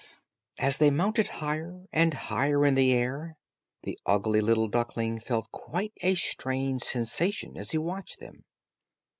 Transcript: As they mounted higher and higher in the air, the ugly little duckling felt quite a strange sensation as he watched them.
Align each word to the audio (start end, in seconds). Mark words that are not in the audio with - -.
As 0.57 0.79
they 0.79 0.89
mounted 0.89 1.27
higher 1.27 1.85
and 1.93 2.15
higher 2.15 2.65
in 2.65 2.73
the 2.73 2.91
air, 2.91 3.37
the 3.83 3.99
ugly 4.03 4.41
little 4.41 4.67
duckling 4.67 5.19
felt 5.19 5.51
quite 5.51 5.93
a 6.01 6.15
strange 6.15 6.81
sensation 6.81 7.55
as 7.55 7.69
he 7.69 7.77
watched 7.77 8.19
them. 8.19 8.43